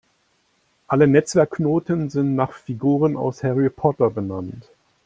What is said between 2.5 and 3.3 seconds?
Figuren